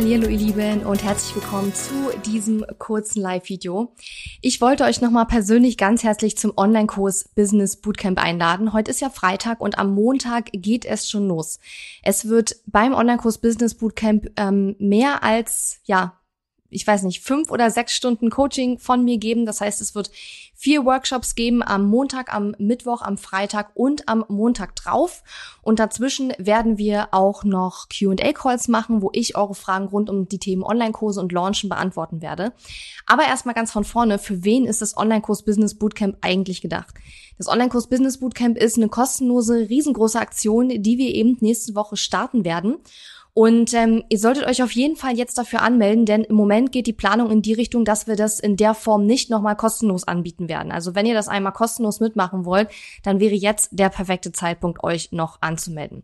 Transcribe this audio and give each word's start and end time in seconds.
Hallo 0.00 0.12
ihr 0.12 0.38
Lieben 0.38 0.86
und 0.86 1.04
herzlich 1.04 1.34
willkommen 1.34 1.74
zu 1.74 1.92
diesem 2.24 2.64
kurzen 2.78 3.20
Live-Video. 3.20 3.92
Ich 4.40 4.62
wollte 4.62 4.84
euch 4.84 5.02
nochmal 5.02 5.26
persönlich 5.26 5.76
ganz 5.76 6.02
herzlich 6.02 6.38
zum 6.38 6.54
Online-Kurs 6.56 7.28
Business 7.34 7.76
Bootcamp 7.76 8.18
einladen. 8.18 8.72
Heute 8.72 8.90
ist 8.90 9.02
ja 9.02 9.10
Freitag 9.10 9.60
und 9.60 9.78
am 9.78 9.94
Montag 9.94 10.48
geht 10.52 10.86
es 10.86 11.10
schon 11.10 11.28
los. 11.28 11.58
Es 12.02 12.28
wird 12.28 12.56
beim 12.64 12.94
Online-Kurs 12.94 13.42
Business 13.42 13.74
Bootcamp 13.74 14.30
ähm, 14.38 14.74
mehr 14.78 15.22
als, 15.22 15.80
ja, 15.84 16.18
ich 16.70 16.86
weiß 16.86 17.02
nicht, 17.02 17.22
fünf 17.22 17.50
oder 17.50 17.70
sechs 17.70 17.94
Stunden 17.94 18.30
Coaching 18.30 18.78
von 18.78 19.04
mir 19.04 19.18
geben. 19.18 19.44
Das 19.44 19.60
heißt, 19.60 19.80
es 19.80 19.94
wird 19.94 20.10
vier 20.54 20.84
Workshops 20.84 21.34
geben 21.34 21.62
am 21.62 21.86
Montag, 21.86 22.32
am 22.32 22.54
Mittwoch, 22.58 23.02
am 23.02 23.18
Freitag 23.18 23.70
und 23.74 24.08
am 24.08 24.24
Montag 24.28 24.76
drauf. 24.76 25.22
Und 25.62 25.78
dazwischen 25.78 26.32
werden 26.38 26.78
wir 26.78 27.08
auch 27.12 27.44
noch 27.44 27.88
Q&A-Calls 27.88 28.68
machen, 28.68 29.02
wo 29.02 29.10
ich 29.12 29.36
eure 29.36 29.54
Fragen 29.54 29.88
rund 29.88 30.10
um 30.10 30.28
die 30.28 30.38
Themen 30.38 30.62
Online-Kurse 30.62 31.20
und 31.20 31.32
Launchen 31.32 31.68
beantworten 31.68 32.22
werde. 32.22 32.52
Aber 33.06 33.24
erstmal 33.24 33.54
ganz 33.54 33.72
von 33.72 33.84
vorne, 33.84 34.18
für 34.18 34.44
wen 34.44 34.66
ist 34.66 34.82
das 34.82 34.96
Online-Kurs 34.96 35.44
Business 35.44 35.76
Bootcamp 35.76 36.18
eigentlich 36.20 36.60
gedacht? 36.60 36.94
Das 37.38 37.48
Online-Kurs 37.48 37.88
Business 37.88 38.20
Bootcamp 38.20 38.58
ist 38.58 38.76
eine 38.76 38.88
kostenlose, 38.88 39.70
riesengroße 39.70 40.20
Aktion, 40.20 40.68
die 40.68 40.98
wir 40.98 41.14
eben 41.14 41.38
nächste 41.40 41.74
Woche 41.74 41.96
starten 41.96 42.44
werden. 42.44 42.76
Und 43.40 43.72
ähm, 43.72 44.04
ihr 44.10 44.18
solltet 44.18 44.44
euch 44.46 44.62
auf 44.62 44.72
jeden 44.72 44.96
Fall 44.96 45.16
jetzt 45.16 45.38
dafür 45.38 45.62
anmelden, 45.62 46.04
denn 46.04 46.24
im 46.24 46.36
Moment 46.36 46.72
geht 46.72 46.86
die 46.86 46.92
Planung 46.92 47.30
in 47.30 47.40
die 47.40 47.54
Richtung, 47.54 47.86
dass 47.86 48.06
wir 48.06 48.14
das 48.14 48.38
in 48.38 48.58
der 48.58 48.74
Form 48.74 49.06
nicht 49.06 49.30
nochmal 49.30 49.56
kostenlos 49.56 50.06
anbieten 50.06 50.50
werden. 50.50 50.70
Also 50.70 50.94
wenn 50.94 51.06
ihr 51.06 51.14
das 51.14 51.26
einmal 51.26 51.54
kostenlos 51.54 52.00
mitmachen 52.00 52.44
wollt, 52.44 52.68
dann 53.02 53.18
wäre 53.18 53.34
jetzt 53.34 53.70
der 53.72 53.88
perfekte 53.88 54.32
Zeitpunkt, 54.32 54.84
euch 54.84 55.12
noch 55.12 55.38
anzumelden. 55.40 56.02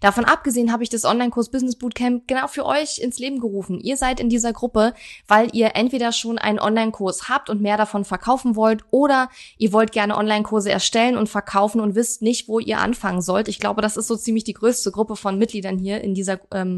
Davon 0.00 0.24
abgesehen 0.24 0.72
habe 0.72 0.82
ich 0.82 0.88
das 0.88 1.04
Online-Kurs 1.04 1.50
Business 1.50 1.76
Bootcamp 1.76 2.26
genau 2.26 2.46
für 2.46 2.64
euch 2.64 3.00
ins 3.00 3.18
Leben 3.18 3.38
gerufen. 3.38 3.80
Ihr 3.80 3.98
seid 3.98 4.18
in 4.18 4.30
dieser 4.30 4.54
Gruppe, 4.54 4.94
weil 5.26 5.50
ihr 5.52 5.72
entweder 5.74 6.10
schon 6.12 6.38
einen 6.38 6.58
Online-Kurs 6.58 7.28
habt 7.28 7.50
und 7.50 7.60
mehr 7.60 7.76
davon 7.76 8.06
verkaufen 8.06 8.56
wollt 8.56 8.82
oder 8.90 9.28
ihr 9.58 9.74
wollt 9.74 9.92
gerne 9.92 10.16
Online-Kurse 10.16 10.72
erstellen 10.72 11.18
und 11.18 11.28
verkaufen 11.28 11.82
und 11.82 11.96
wisst 11.96 12.22
nicht, 12.22 12.48
wo 12.48 12.60
ihr 12.60 12.78
anfangen 12.78 13.20
sollt. 13.20 13.48
Ich 13.48 13.60
glaube, 13.60 13.82
das 13.82 13.98
ist 13.98 14.06
so 14.06 14.16
ziemlich 14.16 14.44
die 14.44 14.54
größte 14.54 14.90
Gruppe 14.90 15.16
von 15.16 15.36
Mitgliedern 15.36 15.76
hier 15.76 16.00
in 16.00 16.14
dieser 16.14 16.40
ähm, 16.54 16.77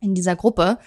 in 0.00 0.14
dieser 0.14 0.36
Gruppe. 0.36 0.78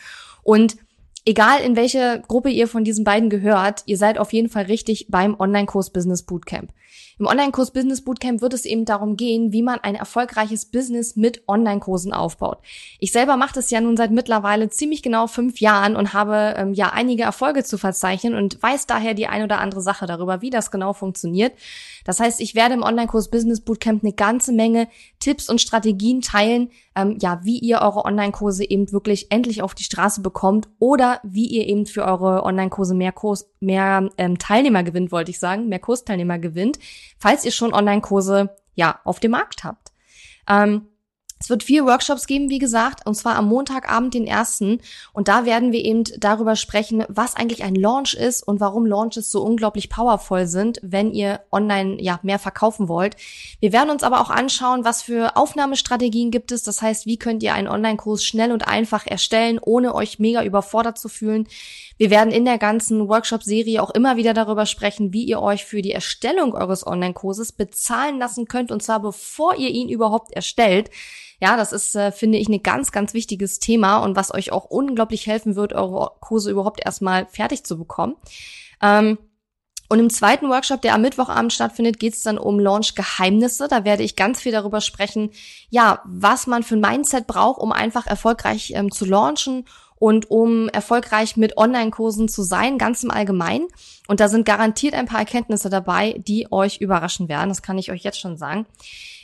Und 0.44 0.78
egal 1.26 1.62
in 1.62 1.76
welche 1.76 2.22
Gruppe 2.28 2.50
ihr 2.50 2.68
von 2.68 2.84
diesen 2.84 3.04
beiden 3.04 3.30
gehört, 3.30 3.84
ihr 3.86 3.98
seid 3.98 4.18
auf 4.18 4.34
jeden 4.34 4.50
Fall 4.50 4.66
richtig 4.66 5.08
beim 5.10 5.40
Online-Kurs 5.40 5.92
Business 5.92 6.24
Bootcamp. 6.24 6.72
Im 7.20 7.28
Online-Kurs 7.28 7.72
Business 7.72 8.04
Bootcamp 8.04 8.42
wird 8.42 8.54
es 8.54 8.66
eben 8.66 8.86
darum 8.86 9.18
gehen, 9.18 9.52
wie 9.52 9.62
man 9.62 9.80
ein 9.80 9.96
erfolgreiches 9.96 10.66
Business 10.66 11.16
mit 11.16 11.44
Online-Kursen 11.48 12.14
aufbaut. 12.14 12.60
Ich 13.00 13.12
selber 13.12 13.38
mache 13.38 13.54
das 13.54 13.70
ja 13.70 13.82
nun 13.82 13.98
seit 13.98 14.12
mittlerweile 14.12 14.70
ziemlich 14.70 15.04
genau 15.04 15.28
fünf 15.28 15.60
Jahren 15.60 15.96
und 15.96 16.14
habe 16.14 16.56
ähm, 16.58 16.74
ja 16.74 16.90
einige 16.90 17.24
Erfolge 17.24 17.64
zu 17.64 17.78
verzeichnen 17.78 18.36
und 18.36 18.62
weiß 18.62 18.88
daher 18.88 19.14
die 19.14 19.28
ein 19.28 19.44
oder 19.44 19.60
andere 19.60 19.82
Sache 19.82 20.06
darüber, 20.06 20.42
wie 20.42 20.50
das 20.50 20.72
genau 20.72 20.94
funktioniert. 20.94 21.54
Das 22.06 22.20
heißt, 22.20 22.42
ich 22.42 22.56
werde 22.56 22.74
im 22.74 22.84
Online-Kurs 22.84 23.30
Business 23.30 23.62
Bootcamp 23.62 24.04
eine 24.04 24.14
ganze 24.14 24.52
Menge 24.52 24.88
Tipps 25.20 25.50
und 25.50 25.62
Strategien 25.62 26.22
teilen, 26.22 26.70
ähm, 26.96 27.18
ja, 27.22 27.40
wie 27.44 27.60
ihr 27.60 27.80
eure 27.82 28.06
Online-Kurse 28.06 28.70
eben 28.70 28.92
wirklich 28.92 29.32
endlich 29.32 29.62
auf 29.62 29.74
die 29.74 29.84
Straße 29.84 30.22
bekommt 30.22 30.68
oder 30.80 31.20
wie 31.24 31.48
ihr 31.48 31.68
eben 31.68 31.86
für 31.86 32.04
eure 32.04 32.44
Online-Kurse 32.44 32.96
mehr 32.96 33.12
Kurs, 33.12 33.50
mehr 33.60 34.10
ähm, 34.18 34.38
Teilnehmer 34.38 34.84
gewinnt, 34.84 35.12
wollte 35.12 35.32
ich 35.32 35.40
sagen, 35.40 35.70
mehr 35.70 35.80
Kursteilnehmer 35.80 36.40
gewinnt, 36.40 36.80
falls 37.18 37.46
ihr 37.46 37.52
schon 37.52 37.74
Online-Kurse 37.74 38.56
ja 38.76 39.00
auf 39.04 39.20
dem 39.20 39.32
Markt 39.32 39.64
habt. 39.64 39.92
Ähm, 40.48 40.88
es 41.40 41.50
wird 41.50 41.64
vier 41.64 41.86
Workshops 41.86 42.26
geben, 42.26 42.50
wie 42.50 42.60
gesagt, 42.60 43.06
und 43.06 43.16
zwar 43.16 43.36
am 43.36 43.50
Montagabend, 43.50 44.14
den 44.14 44.26
ersten. 44.26 44.80
Und 45.12 45.28
da 45.28 45.46
werden 45.46 45.74
wir 45.74 45.84
eben 45.84 46.06
darüber 46.18 46.56
sprechen, 46.56 47.04
was 47.10 47.36
eigentlich 47.36 47.64
ein 47.64 47.76
Launch 47.76 48.14
ist 48.14 48.44
und 48.44 48.62
warum 48.62 48.86
Launches 48.86 49.30
so 49.30 49.44
unglaublich 49.44 49.90
powerful 49.90 50.48
sind, 50.48 50.80
wenn 50.82 51.12
ihr 51.12 51.42
online 51.52 52.02
ja 52.02 52.20
mehr 52.24 52.40
verkaufen 52.40 52.88
wollt. 52.88 53.18
Wir 53.60 53.74
werden 53.74 53.90
uns 53.90 54.04
aber 54.04 54.22
auch 54.22 54.30
anschauen, 54.30 54.86
was 54.86 55.02
für 55.02 55.36
Aufnahmestrategien 55.36 56.32
gibt 56.32 56.54
es. 56.54 56.64
Das 56.64 56.82
heißt, 56.82 57.06
wie 57.06 57.18
könnt 57.18 57.44
ihr 57.44 57.54
einen 57.54 57.68
Online-Kurs 57.68 58.24
schnell 58.24 58.54
und 58.54 58.68
einfach 58.68 59.06
erstellen, 59.06 59.60
ohne 59.62 59.96
euch 59.96 60.20
mega 60.20 60.44
überfordert 60.44 60.98
zu 60.98 61.10
fühlen. 61.10 61.48
Wir 61.98 62.10
werden 62.10 62.32
in 62.32 62.46
der 62.46 62.58
ganzen 62.58 63.08
Workshop-Serie 63.08 63.82
auch 63.82 63.92
immer 63.92 64.16
wieder 64.16 64.34
darüber 64.34 64.66
sprechen, 64.66 65.14
wie 65.14 65.26
ihr 65.26 65.42
euch 65.42 65.66
für 65.66 65.82
die 65.82 65.92
Erstellung 65.92 66.54
eures 66.54 66.88
Online-Kurses 66.88 67.52
bezahlen 67.52 68.18
lassen 68.18 68.46
könnt, 68.48 68.72
und 68.72 68.82
zwar 68.82 69.02
bevor 69.02 69.56
ihr 69.56 69.70
ihn 69.70 69.90
überhaupt 69.90 70.32
erstellt. 70.32 70.90
Ja, 71.44 71.58
das 71.58 71.74
ist, 71.74 71.94
äh, 71.94 72.14
finde 72.14 72.38
ich, 72.38 72.48
ein 72.48 72.64
ganz, 72.64 72.94
ganz 72.94 73.14
wichtiges 73.14 73.60
Thema 73.60 73.98
und 73.98 74.16
was 74.16 74.34
euch 74.34 74.54
auch 74.54 74.64
unglaublich 74.64 75.28
helfen 75.28 75.58
wird, 75.58 75.74
eure 75.74 76.12
Kurse 76.22 76.50
überhaupt 76.50 76.80
erstmal 76.86 77.26
fertig 77.26 77.66
zu 77.66 77.78
bekommen. 77.78 78.16
Ähm, 78.82 79.18
und 79.90 80.00
im 80.00 80.10
zweiten 80.10 80.48
Workshop, 80.48 80.82
der 80.82 80.94
am 80.94 81.02
Mittwochabend 81.02 81.52
stattfindet, 81.52 82.00
geht 82.00 82.14
es 82.14 82.24
dann 82.24 82.38
um 82.38 82.62
Launch-Geheimnisse. 82.62 83.68
Da 83.68 83.84
werde 83.84 84.04
ich 84.04 84.16
ganz 84.16 84.40
viel 84.40 84.54
darüber 84.54 84.80
sprechen, 84.80 85.32
ja, 85.70 86.02
was 86.06 86.48
man 86.48 86.64
für 86.64 86.78
ein 86.78 86.80
Mindset 86.80 87.28
braucht, 87.28 87.60
um 87.60 87.74
einfach 87.74 88.08
erfolgreich 88.08 88.72
ähm, 88.74 88.90
zu 88.90 89.04
launchen 89.04 89.66
und 89.96 90.32
um 90.32 90.70
erfolgreich 90.70 91.36
mit 91.36 91.58
Online-Kursen 91.58 92.30
zu 92.30 92.44
sein, 92.44 92.78
ganz 92.78 93.04
im 93.04 93.12
Allgemeinen. 93.12 93.68
Und 94.08 94.22
da 94.22 94.30
sind 94.30 94.46
garantiert 94.46 94.94
ein 94.94 95.08
paar 95.08 95.20
Erkenntnisse 95.20 95.70
dabei, 95.70 96.14
die 96.26 96.50
euch 96.54 96.78
überraschen 96.78 97.28
werden. 97.28 97.50
Das 97.50 97.62
kann 97.62 97.78
ich 97.78 97.92
euch 97.92 98.04
jetzt 98.04 98.22
schon 98.22 98.38
sagen. 98.38 98.66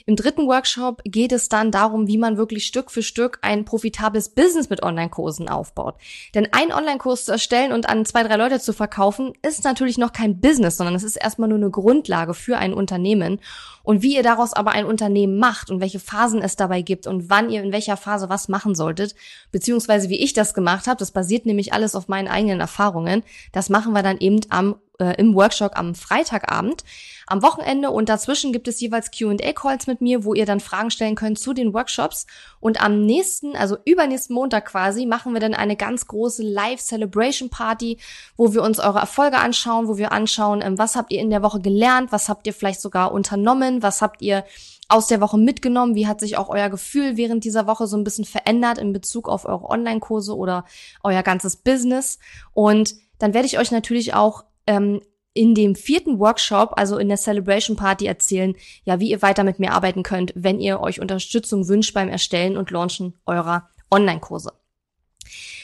Im 0.09 0.15
dritten 0.15 0.47
Workshop 0.47 1.03
geht 1.03 1.31
es 1.31 1.49
dann 1.49 1.69
darum, 1.69 2.07
wie 2.07 2.17
man 2.17 2.35
wirklich 2.35 2.65
Stück 2.65 2.89
für 2.89 3.03
Stück 3.03 3.37
ein 3.43 3.63
profitables 3.63 4.29
Business 4.29 4.67
mit 4.71 4.81
Online-Kursen 4.81 5.47
aufbaut. 5.47 5.97
Denn 6.33 6.47
ein 6.51 6.73
Online-Kurs 6.73 7.25
zu 7.25 7.31
erstellen 7.31 7.71
und 7.71 7.87
an 7.87 8.03
zwei, 8.05 8.23
drei 8.23 8.35
Leute 8.35 8.59
zu 8.59 8.73
verkaufen, 8.73 9.33
ist 9.43 9.63
natürlich 9.65 9.99
noch 9.99 10.11
kein 10.11 10.41
Business, 10.41 10.77
sondern 10.77 10.95
es 10.95 11.03
ist 11.03 11.15
erstmal 11.15 11.47
nur 11.47 11.59
eine 11.59 11.69
Grundlage 11.69 12.33
für 12.33 12.57
ein 12.57 12.73
Unternehmen. 12.73 13.39
Und 13.83 14.01
wie 14.01 14.15
ihr 14.15 14.23
daraus 14.23 14.53
aber 14.53 14.71
ein 14.71 14.87
Unternehmen 14.87 15.37
macht 15.37 15.69
und 15.69 15.79
welche 15.79 15.99
Phasen 15.99 16.41
es 16.41 16.55
dabei 16.55 16.81
gibt 16.81 17.05
und 17.05 17.29
wann 17.29 17.51
ihr 17.51 17.61
in 17.61 17.71
welcher 17.71 17.95
Phase 17.95 18.29
was 18.29 18.49
machen 18.49 18.73
solltet, 18.73 19.13
beziehungsweise 19.51 20.09
wie 20.09 20.23
ich 20.23 20.33
das 20.33 20.55
gemacht 20.55 20.87
habe, 20.87 20.97
das 20.97 21.11
basiert 21.11 21.45
nämlich 21.45 21.71
alles 21.71 21.93
auf 21.93 22.07
meinen 22.07 22.27
eigenen 22.27 22.61
Erfahrungen, 22.61 23.21
das 23.51 23.69
machen 23.69 23.93
wir 23.93 24.01
dann 24.01 24.17
eben 24.17 24.39
am 24.49 24.77
äh, 24.99 25.15
im 25.17 25.33
Workshop 25.35 25.71
am 25.75 25.95
Freitagabend. 25.95 26.83
Am 27.27 27.41
Wochenende 27.43 27.91
und 27.91 28.09
dazwischen 28.09 28.51
gibt 28.53 28.67
es 28.67 28.79
jeweils 28.79 29.11
Q&A-Calls 29.11 29.87
mit 29.87 30.01
mir, 30.01 30.23
wo 30.23 30.33
ihr 30.33 30.45
dann 30.45 30.59
Fragen 30.59 30.91
stellen 30.91 31.15
könnt 31.15 31.39
zu 31.39 31.53
den 31.53 31.73
Workshops. 31.73 32.25
Und 32.59 32.81
am 32.81 33.05
nächsten, 33.05 33.55
also 33.55 33.77
übernächsten 33.85 34.33
Montag 34.33 34.65
quasi, 34.65 35.05
machen 35.05 35.33
wir 35.33 35.39
dann 35.39 35.53
eine 35.53 35.75
ganz 35.75 36.07
große 36.07 36.43
Live-Celebration-Party, 36.43 37.97
wo 38.35 38.53
wir 38.53 38.63
uns 38.63 38.79
eure 38.79 38.99
Erfolge 38.99 39.37
anschauen, 39.37 39.87
wo 39.87 39.97
wir 39.97 40.11
anschauen, 40.11 40.61
ähm, 40.63 40.77
was 40.77 40.95
habt 40.95 41.11
ihr 41.11 41.19
in 41.19 41.29
der 41.29 41.43
Woche 41.43 41.59
gelernt, 41.59 42.11
was 42.11 42.29
habt 42.29 42.47
ihr 42.47 42.53
vielleicht 42.53 42.81
sogar 42.81 43.11
unternommen, 43.11 43.83
was 43.83 44.01
habt 44.01 44.21
ihr 44.21 44.43
aus 44.89 45.05
der 45.05 45.21
Woche 45.21 45.37
mitgenommen? 45.37 45.95
Wie 45.95 46.07
hat 46.07 46.19
sich 46.19 46.35
auch 46.35 46.49
euer 46.49 46.69
Gefühl 46.69 47.15
während 47.15 47.43
dieser 47.43 47.67
Woche 47.67 47.85
so 47.85 47.95
ein 47.95 48.03
bisschen 48.03 48.25
verändert 48.25 48.79
in 48.79 48.91
Bezug 48.91 49.29
auf 49.29 49.45
eure 49.45 49.69
Online-Kurse 49.69 50.35
oder 50.35 50.65
euer 51.03 51.21
ganzes 51.21 51.57
Business? 51.57 52.17
Und 52.53 52.95
dann 53.19 53.33
werde 53.33 53.45
ich 53.45 53.59
euch 53.59 53.69
natürlich 53.71 54.15
auch 54.15 54.45
ähm, 54.69 55.01
in 55.33 55.55
dem 55.55 55.75
vierten 55.75 56.19
Workshop, 56.19 56.73
also 56.75 56.97
in 56.97 57.07
der 57.07 57.17
Celebration 57.17 57.75
Party, 57.75 58.05
erzählen, 58.05 58.55
ja, 58.83 58.99
wie 58.99 59.09
ihr 59.09 59.21
weiter 59.21 59.43
mit 59.43 59.59
mir 59.59 59.73
arbeiten 59.73 60.03
könnt, 60.03 60.31
wenn 60.35 60.59
ihr 60.59 60.79
euch 60.79 61.01
Unterstützung 61.01 61.67
wünscht 61.67 61.93
beim 61.93 62.09
Erstellen 62.09 62.55
und 62.55 62.71
Launchen 62.71 63.15
eurer 63.25 63.69
Online-Kurse. 63.89 64.53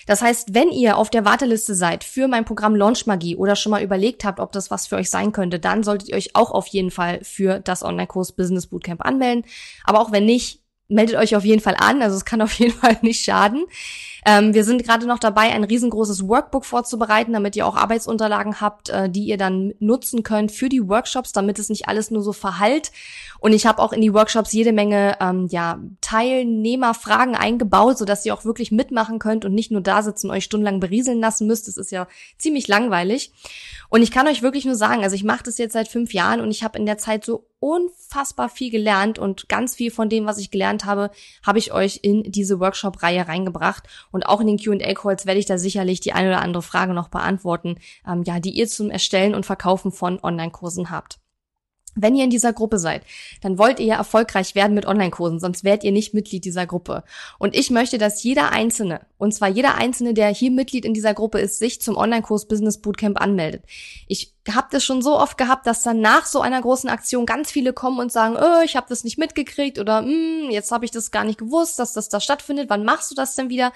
Das 0.08 0.22
heißt, 0.22 0.54
wenn 0.54 0.70
ihr 0.70 0.98
auf 0.98 1.10
der 1.10 1.26
Warteliste 1.26 1.74
seid 1.74 2.04
für 2.04 2.28
mein 2.28 2.46
Programm 2.46 2.76
Launch 2.76 3.06
Magie 3.06 3.36
oder 3.36 3.56
schon 3.56 3.72
mal 3.72 3.84
überlegt 3.84 4.24
habt, 4.24 4.40
ob 4.40 4.52
das 4.52 4.70
was 4.70 4.88
für 4.88 4.96
euch 4.98 5.10
sein 5.10 5.32
könnte, 5.32 5.60
dann 5.60 5.84
solltet 5.84 6.10
ihr 6.10 6.16
euch 6.16 6.36
auch 6.36 6.52
auf 6.52 6.68
jeden 6.68 6.92
Fall 6.92 7.24
für 7.24 7.60
das 7.60 7.84
Online-Kurs 7.84 8.34
Business 8.34 8.68
Bootcamp 8.68 9.04
anmelden. 9.04 9.46
Aber 9.84 10.00
auch 10.00 10.12
wenn 10.12 10.26
nicht, 10.26 10.62
meldet 10.88 11.16
euch 11.16 11.36
auf 11.36 11.44
jeden 11.46 11.62
Fall 11.62 11.76
an. 11.78 12.02
Also 12.02 12.16
es 12.16 12.26
kann 12.26 12.42
auf 12.42 12.54
jeden 12.54 12.74
Fall 12.80 12.98
nicht 13.02 13.24
schaden. 13.24 13.66
Ähm, 14.28 14.56
wir 14.56 14.64
sind 14.64 14.84
gerade 14.84 15.06
noch 15.06 15.20
dabei, 15.20 15.54
ein 15.54 15.64
riesengroßes 15.64 16.28
Workbook 16.28 16.66
vorzubereiten, 16.66 17.34
damit 17.34 17.56
ihr 17.56 17.68
auch 17.68 17.76
Arbeitsunterlagen 17.76 18.60
habt, 18.60 18.90
äh, 18.90 19.08
die 19.08 19.26
ihr 19.26 19.38
dann 19.38 19.76
nutzen 19.80 20.24
könnt 20.24 20.52
für 20.52 20.68
die 20.68 20.88
Workshops, 20.88 21.32
damit 21.32 21.60
es 21.60 21.70
nicht 21.70 21.88
alles 21.88 22.10
nur 22.10 22.24
so 22.24 22.34
verhallt. 22.34 22.92
Und 23.40 23.54
ich 23.54 23.68
habe 23.68 23.80
auch 23.84 23.94
in 23.94 24.02
die 24.02 24.14
Workshops 24.14 24.52
jede 24.52 24.74
Menge 24.74 25.18
ähm, 25.20 25.48
ja, 25.52 25.80
Teilnehmerfragen 26.02 27.36
eingebaut, 27.36 28.00
sodass 28.00 28.26
ihr 28.26 28.34
auch 28.34 28.46
wirklich 28.46 28.72
mitmachen 28.72 29.20
könnt 29.20 29.46
und 29.46 29.54
nicht 29.54 29.70
nur 29.70 29.82
da 29.82 30.02
sitzen 30.02 30.30
und 30.30 30.36
euch 30.36 30.46
stundenlang 30.46 30.80
berieseln 30.80 31.20
lassen 31.20 31.46
müsst. 31.46 31.68
Das 31.68 31.78
ist 31.78 31.92
ja 31.92 32.08
ziemlich 32.40 32.68
langweilig. 32.68 33.32
Und 33.90 34.02
ich 34.02 34.10
kann 34.10 34.28
euch 34.28 34.42
wirklich 34.42 34.66
nur 34.66 34.76
sagen, 34.76 35.04
also 35.04 35.16
ich 35.16 35.24
mache 35.24 35.44
das 35.44 35.60
jetzt 35.60 35.74
seit 35.74 35.88
fünf 35.88 36.14
Jahren 36.14 36.42
und 36.42 36.50
ich 36.50 36.64
habe 36.64 36.80
in 36.80 36.88
der 36.88 36.98
Zeit 36.98 37.24
so 37.24 37.46
unfassbar 37.66 38.48
viel 38.48 38.70
gelernt 38.70 39.18
und 39.18 39.50
ganz 39.50 39.74
viel 39.74 39.90
von 39.90 40.08
dem, 40.08 40.28
was 40.28 40.38
ich 40.38 40.52
gelernt 40.52 40.86
habe, 40.86 41.10
habe 41.44 41.58
ich 41.58 41.74
euch 41.74 42.02
in 42.04 42.22
diese 42.32 42.60
Workshop-Reihe 42.60 43.28
reingebracht. 43.28 43.88
Und 44.12 44.28
auch 44.28 44.40
in 44.40 44.46
den 44.46 44.60
Q&A-Calls 44.60 45.26
werde 45.26 45.40
ich 45.40 45.48
da 45.48 45.58
sicherlich 45.58 46.00
die 46.00 46.14
eine 46.14 46.28
oder 46.28 46.44
andere 46.44 46.62
Frage 46.62 46.94
noch 46.94 47.08
beantworten, 47.08 47.78
ähm, 48.08 48.22
ja, 48.24 48.40
die 48.40 48.52
ihr 48.52 48.68
zum 48.68 48.92
Erstellen 48.92 49.34
und 49.34 49.48
Verkaufen 49.48 49.92
von 49.92 50.20
Online-Kursen 50.22 50.92
habt. 50.92 51.18
Wenn 51.96 52.14
ihr 52.14 52.26
in 52.26 52.30
dieser 52.30 52.54
Gruppe 52.54 52.78
seid, 52.78 53.04
dann 53.42 53.58
wollt 53.58 53.80
ihr 53.80 53.88
ja 53.88 53.96
erfolgreich 53.96 54.54
werden 54.54 54.76
mit 54.76 54.86
Online-Kursen, 54.86 55.40
sonst 55.40 55.64
werdet 55.64 55.86
ihr 55.86 55.92
nicht 55.92 56.14
Mitglied 56.14 56.46
dieser 56.46 56.68
Gruppe. 56.68 57.04
Und 57.40 57.56
ich 57.56 57.72
möchte, 57.72 57.98
dass 57.98 58.22
jeder 58.22 58.52
Einzelne, 58.52 59.08
und 59.18 59.34
zwar 59.34 59.48
jeder 59.48 59.74
Einzelne, 59.74 60.14
der 60.14 60.28
hier 60.28 60.52
Mitglied 60.52 60.86
in 60.86 60.94
dieser 60.94 61.16
Gruppe 61.16 61.40
ist, 61.40 61.58
sich 61.58 61.82
zum 61.82 61.98
Online-Kurs 61.98 62.48
Business 62.48 62.80
Bootcamp 62.80 63.20
anmeldet. 63.20 63.64
Ich 64.08 64.35
habe 64.54 64.68
das 64.70 64.84
schon 64.84 65.02
so 65.02 65.18
oft 65.18 65.38
gehabt, 65.38 65.66
dass 65.66 65.82
dann 65.82 66.02
nach 66.02 66.28
so 66.28 66.40
einer 66.40 66.62
großen 66.62 66.90
Aktion 66.90 67.26
ganz 67.26 67.52
viele 67.52 67.74
kommen 67.74 68.00
und 68.00 68.12
sagen, 68.12 68.38
oh, 68.40 68.62
ich 68.64 68.76
habe 68.76 68.86
das 68.88 69.04
nicht 69.04 69.18
mitgekriegt 69.18 69.80
oder 69.80 70.00
hm, 70.00 70.50
jetzt 70.52 70.72
habe 70.72 70.86
ich 70.86 70.92
das 70.92 71.10
gar 71.10 71.24
nicht 71.24 71.40
gewusst, 71.40 71.80
dass 71.80 71.94
das 71.94 72.10
da 72.10 72.20
stattfindet. 72.20 72.70
Wann 72.70 72.86
machst 72.86 73.10
du 73.10 73.16
das 73.16 73.34
denn 73.34 73.50
wieder? 73.50 73.72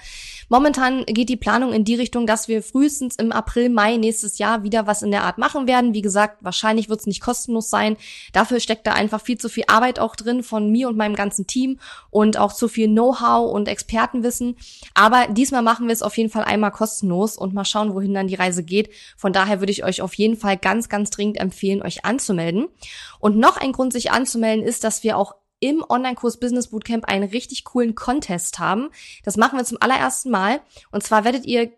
Momentan 0.48 1.04
geht 1.06 1.28
die 1.28 1.36
Planung 1.36 1.72
in 1.72 1.84
die 1.84 1.96
Richtung, 1.96 2.26
dass 2.26 2.46
wir 2.46 2.62
frühestens 2.62 3.16
im 3.16 3.32
April, 3.32 3.68
Mai 3.68 3.96
nächstes 3.96 4.38
Jahr 4.38 4.62
wieder 4.62 4.86
was 4.86 5.02
in 5.02 5.10
der 5.10 5.24
Art 5.24 5.38
machen 5.38 5.66
werden. 5.66 5.92
Wie 5.92 6.02
gesagt, 6.02 6.38
wahrscheinlich 6.42 6.88
wird 6.88 7.00
es 7.00 7.06
nicht 7.06 7.20
kostenlos 7.20 7.68
sein. 7.68 7.96
Dafür 8.32 8.60
steckt 8.60 8.86
da 8.86 8.92
einfach 8.92 9.20
viel 9.20 9.38
zu 9.38 9.48
viel 9.48 9.64
Arbeit 9.66 9.98
auch 9.98 10.14
drin 10.14 10.44
von 10.44 10.70
mir 10.70 10.88
und 10.88 10.96
meinem 10.96 11.16
ganzen 11.16 11.48
Team 11.48 11.80
und 12.10 12.38
auch 12.38 12.52
zu 12.52 12.68
viel 12.68 12.86
Know-how 12.86 13.52
und 13.52 13.66
Expertenwissen. 13.66 14.56
Aber 14.94 15.26
diesmal 15.28 15.62
machen 15.62 15.88
wir 15.88 15.92
es 15.92 16.02
auf 16.02 16.16
jeden 16.16 16.30
Fall 16.30 16.44
einmal 16.44 16.70
kostenlos 16.70 17.36
und 17.36 17.54
mal 17.54 17.64
schauen, 17.64 17.94
wohin 17.94 18.14
dann 18.14 18.28
die 18.28 18.36
Reise 18.36 18.62
geht. 18.62 18.90
Von 19.16 19.32
daher 19.32 19.60
würde 19.60 19.72
ich 19.72 19.84
euch 19.84 20.02
auf 20.02 20.14
jeden 20.14 20.36
Fall 20.36 20.59
ganz, 20.62 20.88
ganz 20.88 21.10
dringend 21.10 21.38
empfehlen, 21.38 21.82
euch 21.82 22.04
anzumelden. 22.04 22.68
Und 23.18 23.36
noch 23.36 23.56
ein 23.56 23.72
Grund, 23.72 23.92
sich 23.92 24.10
anzumelden, 24.12 24.64
ist, 24.64 24.84
dass 24.84 25.02
wir 25.02 25.16
auch 25.16 25.34
im 25.60 25.84
Online-Kurs 25.86 26.40
Business 26.40 26.68
Bootcamp 26.68 27.04
einen 27.04 27.28
richtig 27.28 27.64
coolen 27.64 27.94
Contest 27.94 28.58
haben. 28.58 28.90
Das 29.24 29.36
machen 29.36 29.58
wir 29.58 29.64
zum 29.64 29.78
allerersten 29.80 30.30
Mal. 30.30 30.60
Und 30.90 31.02
zwar 31.02 31.24
werdet 31.24 31.44
ihr 31.44 31.70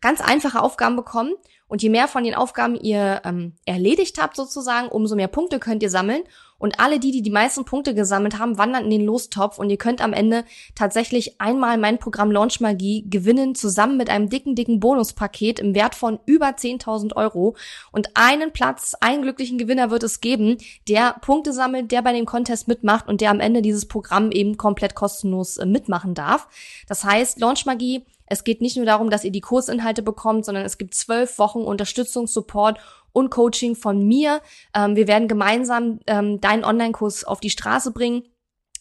ganz 0.00 0.20
einfache 0.20 0.62
Aufgaben 0.62 0.96
bekommen. 0.96 1.34
Und 1.66 1.82
je 1.82 1.88
mehr 1.88 2.08
von 2.08 2.24
den 2.24 2.34
Aufgaben 2.34 2.74
ihr 2.74 3.22
ähm, 3.24 3.54
erledigt 3.64 4.20
habt 4.20 4.36
sozusagen, 4.36 4.88
umso 4.88 5.14
mehr 5.14 5.28
Punkte 5.28 5.58
könnt 5.58 5.82
ihr 5.82 5.90
sammeln. 5.90 6.22
Und 6.60 6.78
alle 6.78 7.00
die, 7.00 7.10
die 7.10 7.22
die 7.22 7.30
meisten 7.30 7.64
Punkte 7.64 7.94
gesammelt 7.94 8.38
haben, 8.38 8.58
wandern 8.58 8.84
in 8.84 8.90
den 8.90 9.04
Lostopf 9.04 9.58
und 9.58 9.70
ihr 9.70 9.78
könnt 9.78 10.00
am 10.00 10.12
Ende 10.12 10.44
tatsächlich 10.76 11.40
einmal 11.40 11.78
mein 11.78 11.98
Programm 11.98 12.30
Launch 12.30 12.60
Magie 12.60 13.04
gewinnen, 13.08 13.54
zusammen 13.54 13.96
mit 13.96 14.10
einem 14.10 14.28
dicken, 14.28 14.54
dicken 14.54 14.78
Bonuspaket 14.78 15.58
im 15.58 15.74
Wert 15.74 15.94
von 15.94 16.20
über 16.26 16.50
10.000 16.50 17.16
Euro. 17.16 17.56
Und 17.90 18.10
einen 18.14 18.52
Platz, 18.52 18.94
einen 19.00 19.22
glücklichen 19.22 19.58
Gewinner 19.58 19.90
wird 19.90 20.02
es 20.02 20.20
geben, 20.20 20.58
der 20.86 21.16
Punkte 21.22 21.52
sammelt, 21.52 21.90
der 21.90 22.02
bei 22.02 22.12
dem 22.12 22.26
Contest 22.26 22.68
mitmacht 22.68 23.08
und 23.08 23.22
der 23.22 23.30
am 23.30 23.40
Ende 23.40 23.62
dieses 23.62 23.86
Programm 23.86 24.30
eben 24.30 24.58
komplett 24.58 24.94
kostenlos 24.94 25.56
äh, 25.56 25.64
mitmachen 25.64 26.14
darf. 26.14 26.46
Das 26.86 27.04
heißt, 27.04 27.40
Launch 27.40 27.64
Magie 27.64 28.04
es 28.30 28.44
geht 28.44 28.62
nicht 28.62 28.76
nur 28.76 28.86
darum, 28.86 29.10
dass 29.10 29.24
ihr 29.24 29.32
die 29.32 29.40
Kursinhalte 29.42 30.02
bekommt, 30.02 30.46
sondern 30.46 30.64
es 30.64 30.78
gibt 30.78 30.94
zwölf 30.94 31.38
Wochen 31.38 31.60
Unterstützung, 31.60 32.26
Support 32.26 32.78
und 33.12 33.30
Coaching 33.30 33.74
von 33.74 34.06
mir. 34.06 34.40
Ähm, 34.74 34.96
wir 34.96 35.08
werden 35.08 35.28
gemeinsam 35.28 35.98
ähm, 36.06 36.40
deinen 36.40 36.64
Online-Kurs 36.64 37.24
auf 37.24 37.40
die 37.40 37.50
Straße 37.50 37.90
bringen. 37.92 38.22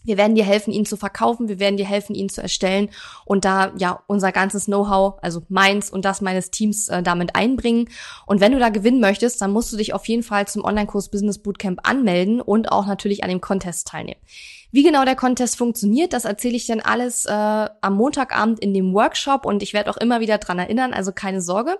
Wir 0.04 0.18
werden 0.18 0.36
dir 0.36 0.46
helfen, 0.46 0.72
ihn 0.72 0.86
zu 0.86 0.98
verkaufen. 0.98 1.50
Wir 1.50 1.60
werden 1.60 1.78
dir 1.78 1.86
helfen, 1.86 2.16
ihn 2.16 2.30
zu 2.30 2.42
erstellen 2.42 2.90
und 3.26 3.44
da 3.44 3.74
ja 3.78 4.02
unser 4.08 4.32
ganzes 4.32 4.66
Know-how, 4.66 5.16
also 5.22 5.42
meins 5.50 5.90
und 5.90 6.06
das 6.06 6.22
meines 6.22 6.52
Teams, 6.52 6.88
äh, 6.88 7.02
damit 7.02 7.36
einbringen. 7.36 7.90
Und 8.28 8.42
wenn 8.42 8.52
du 8.52 8.60
da 8.60 8.70
gewinnen 8.70 9.02
möchtest, 9.02 9.42
dann 9.42 9.52
musst 9.52 9.74
du 9.74 9.78
dich 9.78 9.94
auf 9.94 10.08
jeden 10.08 10.24
Fall 10.24 10.48
zum 10.48 10.64
Online-Kurs 10.64 11.10
Business 11.10 11.40
Bootcamp 11.40 11.80
anmelden 11.84 12.40
und 12.40 12.72
auch 12.72 12.86
natürlich 12.86 13.24
an 13.24 13.30
dem 13.30 13.42
Contest 13.42 13.88
teilnehmen. 13.88 14.22
Wie 14.72 14.84
genau 14.84 15.04
der 15.04 15.16
Contest 15.16 15.58
funktioniert, 15.58 16.14
das 16.14 16.26
erzähle 16.26 16.56
ich 16.56 16.68
dann 16.68 16.80
alles 16.80 17.26
äh, 17.26 17.32
am 17.32 17.96
Montagabend 17.96 18.60
in 18.60 18.72
dem 18.74 18.94
Workshop 18.94 19.46
und 19.46 19.64
ich 19.64 19.74
werde 19.74 19.90
auch 19.90 19.98
immer 19.98 20.20
wieder 20.20 20.38
dran 20.38 20.60
erinnern, 20.60 20.94
also 20.94 21.12
keine 21.12 21.42
Sorge. 21.42 21.80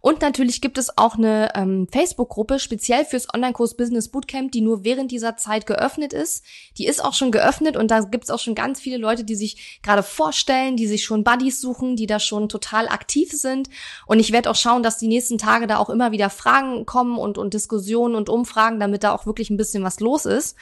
Und 0.00 0.22
natürlich 0.22 0.62
gibt 0.62 0.78
es 0.78 0.96
auch 0.96 1.16
eine 1.16 1.52
ähm, 1.54 1.86
Facebook-Gruppe 1.92 2.58
speziell 2.58 3.04
fürs 3.04 3.32
Online-Kurs 3.32 3.76
Business 3.76 4.08
Bootcamp, 4.08 4.50
die 4.50 4.62
nur 4.62 4.82
während 4.82 5.10
dieser 5.10 5.36
Zeit 5.36 5.66
geöffnet 5.66 6.14
ist. 6.14 6.42
Die 6.78 6.86
ist 6.86 7.04
auch 7.04 7.12
schon 7.12 7.32
geöffnet 7.32 7.76
und 7.76 7.90
da 7.90 8.00
gibt 8.00 8.24
es 8.24 8.30
auch 8.30 8.40
schon 8.40 8.54
ganz 8.54 8.80
viele 8.80 8.96
Leute, 8.96 9.24
die 9.24 9.36
sich 9.36 9.80
gerade 9.82 10.02
vorstellen, 10.02 10.76
die 10.76 10.86
sich 10.86 11.04
schon 11.04 11.24
Buddies 11.24 11.60
suchen, 11.60 11.96
die 11.96 12.06
da 12.06 12.18
schon 12.18 12.48
total 12.48 12.88
aktiv 12.88 13.30
sind. 13.30 13.68
Und 14.06 14.20
ich 14.20 14.32
werde 14.32 14.50
auch 14.50 14.56
schauen, 14.56 14.82
dass 14.82 14.96
die 14.96 15.06
nächsten 15.06 15.36
Tage 15.36 15.66
da 15.66 15.76
auch 15.76 15.90
immer 15.90 16.12
wieder 16.12 16.30
Fragen 16.30 16.86
kommen 16.86 17.18
und, 17.18 17.36
und 17.36 17.52
Diskussionen 17.52 18.14
und 18.14 18.30
Umfragen, 18.30 18.80
damit 18.80 19.04
da 19.04 19.12
auch 19.12 19.26
wirklich 19.26 19.50
ein 19.50 19.58
bisschen 19.58 19.84
was 19.84 20.00
los 20.00 20.24
ist. 20.24 20.56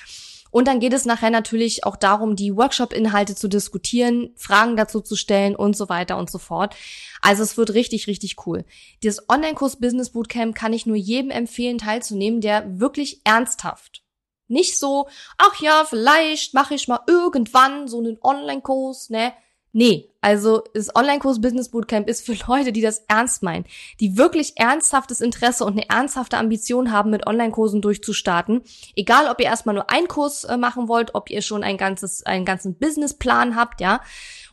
Und 0.51 0.67
dann 0.67 0.81
geht 0.81 0.93
es 0.93 1.05
nachher 1.05 1.31
natürlich 1.31 1.85
auch 1.85 1.97
darum, 1.97 2.37
die 2.37 2.57
Workshop-Inhalte 2.57 3.35
zu 3.35 3.49
diskutieren, 3.49 4.31
Fragen 4.37 4.77
dazu 4.77 5.01
zu 5.01 5.17
stellen 5.17 5.55
und 5.55 5.77
so 5.77 5.89
weiter 5.89 6.17
und 6.17 6.31
so 6.31 6.39
fort. 6.39 6.75
Also 7.23 7.43
es 7.43 7.57
wird 7.57 7.75
richtig, 7.75 8.07
richtig 8.07 8.47
cool. 8.47 8.65
Dieses 9.03 9.29
Online-Kurs 9.29 9.77
Business 9.77 10.11
Bootcamp 10.11 10.55
kann 10.55 10.73
ich 10.73 10.87
nur 10.87 10.97
jedem 10.97 11.31
empfehlen, 11.31 11.79
teilzunehmen, 11.79 12.41
der 12.41 12.81
wirklich 12.81 13.21
ernsthaft 13.25 14.03
nicht 14.51 14.79
so, 14.79 15.09
ach 15.39 15.61
ja, 15.61 15.85
vielleicht 15.89 16.55
mache 16.55 16.75
ich 16.75 16.89
mal 16.89 17.01
irgendwann 17.07 17.89
so 17.89 17.99
einen 17.99 18.19
Online-Kurs, 18.21 19.09
ne? 19.11 19.33
Nee, 19.73 20.11
also 20.21 20.65
das 20.75 20.95
Online-Kurs 20.95 21.41
Business 21.41 21.71
Bootcamp 21.71 22.09
ist 22.09 22.27
für 22.27 22.35
Leute, 22.49 22.73
die 22.73 22.81
das 22.81 23.05
ernst 23.07 23.43
meinen, 23.43 23.65
die 24.01 24.19
wirklich 24.19 24.55
ernsthaftes 24.57 25.21
Interesse 25.21 25.65
und 25.65 25.73
eine 25.73 25.89
ernsthafte 25.89 26.39
Ambition 26.39 26.91
haben, 26.91 27.11
mit 27.11 27.27
Online-Kursen 27.27 27.81
durchzustarten. 27.81 28.63
Egal, 28.97 29.29
ob 29.29 29.39
ihr 29.39 29.47
erstmal 29.47 29.77
nur 29.77 29.89
einen 29.91 30.09
Kurs 30.09 30.45
äh, 30.45 30.57
machen 30.57 30.89
wollt, 30.89 31.15
ob 31.15 31.31
ihr 31.31 31.41
schon 31.41 31.63
ein 31.63 31.77
ganzes, 31.77 32.25
einen 32.27 32.45
ganzen 32.45 32.79
Businessplan 32.79 33.55
habt, 33.55 33.81
ja. 33.81 34.01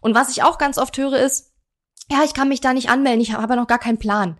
Und 0.01 0.13
was 0.13 0.29
ich 0.29 0.43
auch 0.43 0.59
ganz 0.59 0.77
oft 0.77 0.97
höre 0.97 1.17
ist, 1.17 1.51
ja, 2.11 2.23
ich 2.23 2.33
kann 2.33 2.47
mich 2.47 2.61
da 2.61 2.73
nicht 2.73 2.89
anmelden, 2.89 3.21
ich 3.21 3.33
habe 3.33 3.43
aber 3.43 3.55
noch 3.55 3.67
gar 3.67 3.79
keinen 3.79 3.97
Plan. 3.97 4.39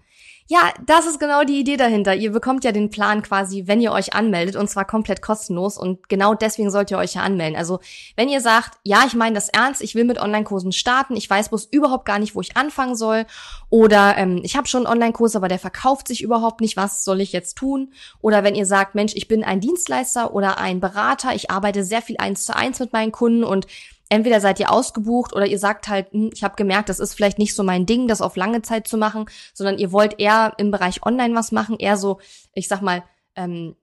Ja, 0.50 0.72
das 0.86 1.06
ist 1.06 1.20
genau 1.20 1.44
die 1.44 1.60
Idee 1.60 1.75
dahinter. 1.75 2.16
Ihr 2.16 2.32
bekommt 2.32 2.63
ja 2.63 2.72
den 2.72 2.89
Plan 2.89 3.22
quasi, 3.22 3.63
wenn 3.66 3.82
ihr 3.82 3.92
euch 3.92 4.13
anmeldet 4.13 4.56
und 4.56 4.70
zwar 4.70 4.86
komplett 4.86 5.22
kostenlos 5.22 5.77
und 5.77 6.08
genau 6.08 6.36
deswegen 6.36 6.72
sollt 6.72 6.89
ihr 6.89 6.98
euch 6.98 7.16
ja 7.16 7.22
anmelden. 7.22 7.58
Also 7.58 7.82
wenn 8.16 8.30
ihr 8.30 8.39
sagt, 8.39 8.77
ja, 8.84 9.04
ich 9.06 9.13
meine 9.13 9.36
das 9.36 9.50
ernst, 9.50 9.82
ich 9.82 9.94
will 9.94 10.06
mit 10.06 10.22
Online-Kursen 10.22 10.72
starten, 10.72 11.18
ich 11.18 11.30
weiß 11.30 11.50
bloß 11.50 11.66
überhaupt 11.66 12.06
gar 12.06 12.18
nicht, 12.18 12.34
wo 12.34 12.39
ich 12.39 12.56
anfangen 12.56 12.96
soll 12.96 13.25
oder 13.70 14.16
ähm, 14.18 14.39
ich 14.42 14.56
habe 14.56 14.70
schon 14.70 14.86
einen 14.86 14.94
Online-Kurs, 14.94 15.36
aber 15.36 15.50
der 15.50 15.60
verkauft 15.60 16.08
sich 16.08 16.24
überhaupt 16.24 16.62
nicht, 16.62 16.77
was 16.77 17.04
soll 17.04 17.20
ich 17.20 17.34
jetzt 17.34 17.58
tun? 17.58 17.92
Oder 18.22 18.46
wenn 18.46 18.56
ihr 18.56 18.66
sagt, 18.66 18.96
Mensch, 18.96 19.12
ich 19.16 19.27
bin 19.27 19.44
ein 19.44 19.60
Dienstleister 19.60 20.34
oder 20.34 20.60
ein 20.60 20.80
Berater, 20.80 21.36
ich 21.36 21.51
arbeite 21.51 21.84
sehr 21.84 22.01
viel 22.01 22.16
eins 22.20 22.46
zu 22.46 22.56
eins 22.56 22.80
mit 22.80 22.94
meinen 22.94 23.12
Kunden 23.12 23.44
und 23.44 23.68
entweder 24.10 24.42
seid 24.42 24.60
ihr 24.60 24.72
ausgebucht 24.72 25.34
oder 25.34 25.46
ihr 25.46 25.60
sagt 25.60 25.88
halt, 25.88 26.12
hm, 26.12 26.32
ich 26.34 26.44
habe 26.44 26.56
gemerkt, 26.56 26.90
das 26.90 27.00
ist 27.00 27.14
vielleicht 27.14 27.40
nicht 27.40 27.56
so 27.56 27.64
mein 27.64 27.86
Ding, 27.86 28.08
das 28.08 28.22
auf 28.22 28.36
lange 28.36 28.62
Zeit 28.62 28.88
zu 28.88 28.98
machen, 28.98 29.26
sondern 29.54 29.78
ihr 29.78 29.92
wollt 29.92 30.20
eher 30.20 30.54
im 30.58 30.72
Bereich 30.72 31.06
Online 31.06 31.36
was 31.36 31.52
machen, 31.52 31.78
eher 31.80 31.98
so, 31.98 32.20
ich 32.54 32.68
sag 32.68 32.82
mal, 32.82 33.04
ähm, 33.36 33.76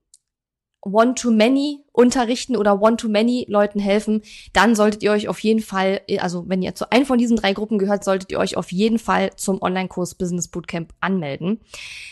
One-to-Many 0.85 1.85
unterrichten 1.93 2.57
oder 2.57 2.81
One-to-Many 2.81 3.47
Leuten 3.49 3.79
helfen, 3.79 4.23
dann 4.53 4.75
solltet 4.75 5.03
ihr 5.03 5.13
euch 5.13 5.29
auf 5.29 5.39
jeden 5.41 5.63
Fall, 5.63 6.03
also 6.19 6.45
wenn 6.47 6.63
ihr 6.63 6.75
zu 6.75 6.93
einem 6.93 7.07
von 7.07 7.19
diesen 7.19 7.37
drei 7.37 7.55
Gruppen 7.55 7.79
gehört, 7.79 8.05
solltet 8.05 8.31
ihr 8.31 8.39
euch 8.39 8.57
auf 8.57 8.71
jeden 8.71 8.99
Fall 8.99 9.35
zum 9.37 9.63
Online-Kurs 9.63 10.15
Business 10.17 10.49
Bootcamp 10.49 10.93
anmelden. 11.01 11.61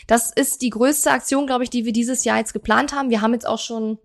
Das 0.07 0.31
ist 0.31 0.61
die 0.63 0.71
größte 0.71 1.11
Aktion, 1.11 1.45
glaube 1.45 1.63
ich, 1.63 1.69
die 1.69 1.85
wir 1.85 1.93
dieses 1.93 2.23
Jahr 2.23 2.39
jetzt 2.39 2.53
geplant 2.53 2.93
haben. 2.93 3.11
Wir 3.11 3.21
haben 3.21 3.33
jetzt 3.33 3.47
auch 3.47 3.59
schon 3.59 3.99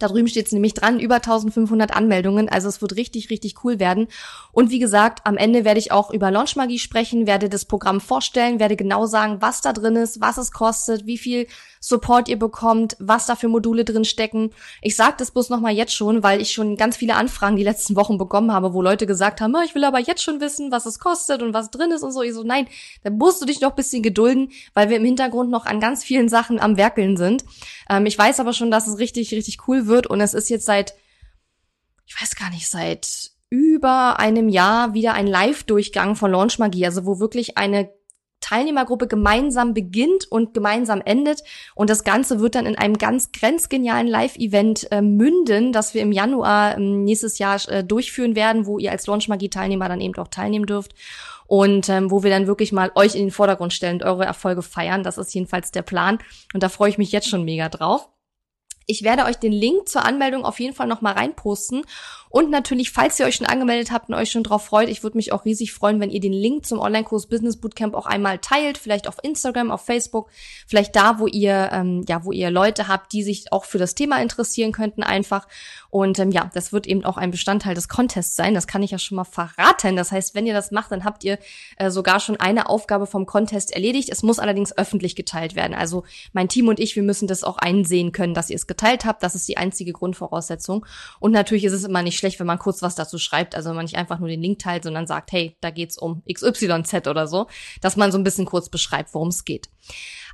da 0.00 0.08
drüben 0.08 0.28
steht 0.28 0.46
es 0.46 0.52
nämlich 0.52 0.74
dran, 0.74 0.98
über 0.98 1.16
1500 1.16 1.94
Anmeldungen. 1.94 2.48
Also 2.48 2.68
es 2.68 2.80
wird 2.82 2.96
richtig, 2.96 3.30
richtig 3.30 3.64
cool 3.64 3.78
werden. 3.78 4.08
Und 4.52 4.70
wie 4.70 4.78
gesagt, 4.78 5.26
am 5.26 5.36
Ende 5.36 5.64
werde 5.64 5.78
ich 5.78 5.92
auch 5.92 6.10
über 6.10 6.30
Launchmagie 6.30 6.78
sprechen, 6.78 7.26
werde 7.26 7.48
das 7.48 7.64
Programm 7.64 8.00
vorstellen, 8.00 8.58
werde 8.58 8.76
genau 8.76 9.06
sagen, 9.06 9.36
was 9.40 9.60
da 9.60 9.72
drin 9.72 9.96
ist, 9.96 10.20
was 10.20 10.38
es 10.38 10.52
kostet, 10.52 11.06
wie 11.06 11.18
viel 11.18 11.46
Support 11.82 12.28
ihr 12.28 12.38
bekommt, 12.38 12.94
was 12.98 13.24
da 13.26 13.36
für 13.36 13.48
Module 13.48 13.86
drin 13.86 14.04
stecken. 14.04 14.50
Ich 14.82 14.96
sage 14.96 15.14
das 15.18 15.30
bloß 15.30 15.48
nochmal 15.48 15.72
jetzt 15.72 15.94
schon, 15.94 16.22
weil 16.22 16.40
ich 16.42 16.52
schon 16.52 16.76
ganz 16.76 16.96
viele 16.96 17.14
Anfragen 17.14 17.56
die 17.56 17.64
letzten 17.64 17.96
Wochen 17.96 18.18
bekommen 18.18 18.52
habe, 18.52 18.74
wo 18.74 18.82
Leute 18.82 19.06
gesagt 19.06 19.40
haben, 19.40 19.54
ah, 19.56 19.62
ich 19.64 19.74
will 19.74 19.84
aber 19.84 19.98
jetzt 19.98 20.22
schon 20.22 20.40
wissen, 20.40 20.70
was 20.70 20.84
es 20.84 20.98
kostet 20.98 21.42
und 21.42 21.54
was 21.54 21.70
drin 21.70 21.90
ist 21.90 22.02
und 22.02 22.12
so. 22.12 22.22
Ich 22.22 22.34
so, 22.34 22.42
nein, 22.42 22.68
da 23.02 23.10
musst 23.10 23.40
du 23.40 23.46
dich 23.46 23.62
noch 23.62 23.72
bisschen 23.72 24.02
gedulden, 24.02 24.50
weil 24.74 24.90
wir 24.90 24.98
im 24.98 25.04
Hintergrund 25.04 25.50
noch 25.50 25.64
an 25.64 25.80
ganz 25.80 26.04
vielen 26.04 26.28
Sachen 26.28 26.60
am 26.60 26.76
Werkeln 26.76 27.16
sind. 27.16 27.44
Ähm, 27.88 28.04
ich 28.04 28.18
weiß 28.18 28.40
aber 28.40 28.52
schon, 28.52 28.70
dass 28.70 28.86
es 28.86 28.98
richtig, 28.98 29.32
richtig 29.32 29.66
cool 29.66 29.86
wird 29.86 29.89
und 30.06 30.20
es 30.20 30.34
ist 30.34 30.48
jetzt 30.48 30.66
seit, 30.66 30.94
ich 32.06 32.20
weiß 32.20 32.36
gar 32.36 32.50
nicht, 32.50 32.68
seit 32.68 33.30
über 33.50 34.20
einem 34.20 34.48
Jahr 34.48 34.94
wieder 34.94 35.14
ein 35.14 35.26
Live-Durchgang 35.26 36.14
von 36.14 36.30
Launch 36.30 36.58
Magie, 36.58 36.86
also 36.86 37.04
wo 37.04 37.18
wirklich 37.18 37.58
eine 37.58 37.90
Teilnehmergruppe 38.40 39.06
gemeinsam 39.06 39.74
beginnt 39.74 40.30
und 40.30 40.54
gemeinsam 40.54 41.02
endet. 41.04 41.42
Und 41.74 41.90
das 41.90 42.04
Ganze 42.04 42.40
wird 42.40 42.54
dann 42.54 42.66
in 42.66 42.76
einem 42.76 42.96
ganz 42.96 43.32
grenzgenialen 43.32 44.06
Live-Event 44.06 44.90
äh, 44.90 45.02
münden, 45.02 45.72
das 45.72 45.94
wir 45.94 46.02
im 46.02 46.12
Januar 46.12 46.76
äh, 46.76 46.80
nächstes 46.80 47.38
Jahr 47.38 47.60
äh, 47.68 47.84
durchführen 47.84 48.34
werden, 48.34 48.66
wo 48.66 48.78
ihr 48.78 48.90
als 48.90 49.06
Launch 49.06 49.28
Magie-Teilnehmer 49.28 49.88
dann 49.88 50.00
eben 50.00 50.16
auch 50.16 50.28
teilnehmen 50.28 50.66
dürft. 50.66 50.94
Und 51.46 51.88
ähm, 51.88 52.10
wo 52.10 52.22
wir 52.22 52.30
dann 52.30 52.46
wirklich 52.46 52.72
mal 52.72 52.92
euch 52.94 53.14
in 53.14 53.22
den 53.22 53.30
Vordergrund 53.32 53.72
stellen 53.72 53.96
und 53.96 54.04
eure 54.04 54.24
Erfolge 54.24 54.62
feiern. 54.62 55.02
Das 55.02 55.18
ist 55.18 55.34
jedenfalls 55.34 55.72
der 55.72 55.82
Plan. 55.82 56.18
Und 56.54 56.62
da 56.62 56.68
freue 56.68 56.90
ich 56.90 56.98
mich 56.98 57.12
jetzt 57.12 57.28
schon 57.28 57.44
mega 57.44 57.68
drauf. 57.68 58.08
Ich 58.90 59.04
werde 59.04 59.24
euch 59.24 59.36
den 59.36 59.52
Link 59.52 59.88
zur 59.88 60.04
Anmeldung 60.04 60.44
auf 60.44 60.58
jeden 60.58 60.74
Fall 60.74 60.88
noch 60.88 61.00
mal 61.00 61.12
reinposten. 61.12 61.82
Und 62.30 62.48
natürlich, 62.50 62.92
falls 62.92 63.18
ihr 63.18 63.26
euch 63.26 63.34
schon 63.34 63.46
angemeldet 63.46 63.90
habt 63.90 64.08
und 64.08 64.14
euch 64.14 64.30
schon 64.30 64.44
drauf 64.44 64.64
freut, 64.64 64.88
ich 64.88 65.02
würde 65.02 65.16
mich 65.16 65.32
auch 65.32 65.44
riesig 65.44 65.72
freuen, 65.72 66.00
wenn 66.00 66.10
ihr 66.10 66.20
den 66.20 66.32
Link 66.32 66.64
zum 66.64 66.78
Online-Kurs 66.78 67.26
Business 67.26 67.56
Bootcamp 67.56 67.94
auch 67.94 68.06
einmal 68.06 68.38
teilt, 68.38 68.78
vielleicht 68.78 69.08
auf 69.08 69.16
Instagram, 69.22 69.72
auf 69.72 69.84
Facebook, 69.84 70.30
vielleicht 70.68 70.94
da, 70.94 71.18
wo 71.18 71.26
ihr 71.26 71.70
ähm, 71.72 72.04
ja, 72.08 72.24
wo 72.24 72.30
ihr 72.30 72.50
Leute 72.50 72.86
habt, 72.86 73.12
die 73.12 73.24
sich 73.24 73.52
auch 73.52 73.64
für 73.64 73.78
das 73.78 73.96
Thema 73.96 74.22
interessieren 74.22 74.70
könnten, 74.70 75.02
einfach. 75.02 75.48
Und 75.90 76.20
ähm, 76.20 76.30
ja, 76.30 76.50
das 76.54 76.72
wird 76.72 76.86
eben 76.86 77.04
auch 77.04 77.16
ein 77.16 77.32
Bestandteil 77.32 77.74
des 77.74 77.88
Contests 77.88 78.36
sein. 78.36 78.54
Das 78.54 78.68
kann 78.68 78.84
ich 78.84 78.92
ja 78.92 78.98
schon 78.98 79.16
mal 79.16 79.24
verraten. 79.24 79.96
Das 79.96 80.12
heißt, 80.12 80.36
wenn 80.36 80.46
ihr 80.46 80.54
das 80.54 80.70
macht, 80.70 80.92
dann 80.92 81.04
habt 81.04 81.24
ihr 81.24 81.38
äh, 81.78 81.90
sogar 81.90 82.20
schon 82.20 82.36
eine 82.36 82.68
Aufgabe 82.68 83.06
vom 83.06 83.26
Contest 83.26 83.72
erledigt. 83.72 84.08
Es 84.08 84.22
muss 84.22 84.38
allerdings 84.38 84.76
öffentlich 84.78 85.16
geteilt 85.16 85.56
werden. 85.56 85.74
Also 85.74 86.04
mein 86.32 86.48
Team 86.48 86.68
und 86.68 86.78
ich, 86.78 86.94
wir 86.94 87.02
müssen 87.02 87.26
das 87.26 87.42
auch 87.42 87.58
einsehen 87.58 88.12
können, 88.12 88.34
dass 88.34 88.50
ihr 88.50 88.56
es 88.56 88.68
geteilt 88.68 89.04
habt. 89.04 89.24
Das 89.24 89.34
ist 89.34 89.48
die 89.48 89.56
einzige 89.56 89.92
Grundvoraussetzung. 89.92 90.86
Und 91.18 91.32
natürlich 91.32 91.64
ist 91.64 91.72
es 91.72 91.82
immer 91.82 92.02
nicht 92.02 92.19
schlecht, 92.20 92.38
wenn 92.38 92.46
man 92.46 92.58
kurz 92.58 92.82
was 92.82 92.94
dazu 92.94 93.18
schreibt, 93.18 93.56
also 93.56 93.70
wenn 93.70 93.76
man 93.76 93.84
nicht 93.84 93.96
einfach 93.96 94.20
nur 94.20 94.28
den 94.28 94.40
Link 94.40 94.60
teilt, 94.60 94.84
sondern 94.84 95.08
sagt, 95.08 95.32
hey, 95.32 95.56
da 95.60 95.70
geht's 95.70 95.98
um 95.98 96.22
XYZ 96.32 97.08
oder 97.08 97.26
so, 97.26 97.48
dass 97.80 97.96
man 97.96 98.12
so 98.12 98.18
ein 98.18 98.24
bisschen 98.24 98.46
kurz 98.46 98.68
beschreibt, 98.68 99.12
worum 99.14 99.28
es 99.28 99.44
geht. 99.44 99.68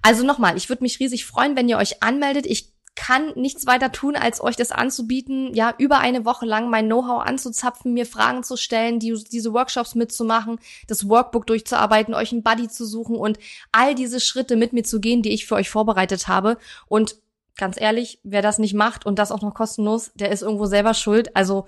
Also 0.02 0.24
nochmal, 0.24 0.56
ich 0.56 0.68
würde 0.68 0.84
mich 0.84 1.00
riesig 1.00 1.24
freuen, 1.24 1.56
wenn 1.56 1.68
ihr 1.68 1.78
euch 1.78 2.02
anmeldet. 2.02 2.44
Ich 2.44 2.76
kann 2.96 3.32
nichts 3.36 3.66
weiter 3.66 3.92
tun, 3.92 4.16
als 4.16 4.42
euch 4.42 4.56
das 4.56 4.72
anzubieten, 4.72 5.54
ja, 5.54 5.74
über 5.78 5.98
eine 5.98 6.24
Woche 6.24 6.46
lang 6.46 6.70
mein 6.70 6.86
Know-how 6.86 7.22
anzuzapfen, 7.24 7.92
mir 7.92 8.06
Fragen 8.06 8.42
zu 8.42 8.56
stellen, 8.56 8.98
die, 8.98 9.14
diese 9.30 9.52
Workshops 9.52 9.94
mitzumachen, 9.94 10.58
das 10.88 11.08
Workbook 11.08 11.46
durchzuarbeiten, 11.46 12.14
euch 12.14 12.32
einen 12.32 12.42
Buddy 12.42 12.68
zu 12.68 12.86
suchen 12.86 13.16
und 13.16 13.38
all 13.70 13.94
diese 13.94 14.18
Schritte 14.18 14.56
mit 14.56 14.72
mir 14.72 14.82
zu 14.82 14.98
gehen, 14.98 15.22
die 15.22 15.32
ich 15.32 15.46
für 15.46 15.54
euch 15.56 15.68
vorbereitet 15.68 16.26
habe. 16.26 16.56
Und 16.88 17.16
ganz 17.56 17.80
ehrlich, 17.80 18.20
wer 18.22 18.42
das 18.42 18.58
nicht 18.58 18.74
macht 18.74 19.06
und 19.06 19.18
das 19.18 19.32
auch 19.32 19.42
noch 19.42 19.54
kostenlos, 19.54 20.12
der 20.14 20.30
ist 20.30 20.42
irgendwo 20.42 20.66
selber 20.66 20.94
schuld. 20.94 21.34
Also 21.34 21.66